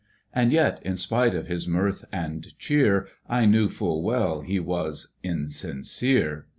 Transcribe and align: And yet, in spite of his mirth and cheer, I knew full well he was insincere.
And 0.33 0.51
yet, 0.51 0.79
in 0.83 0.97
spite 0.97 1.35
of 1.35 1.45
his 1.45 1.67
mirth 1.67 2.05
and 2.11 2.57
cheer, 2.57 3.07
I 3.29 3.45
knew 3.45 3.69
full 3.69 4.01
well 4.01 4.41
he 4.41 4.59
was 4.59 5.13
insincere. 5.21 6.47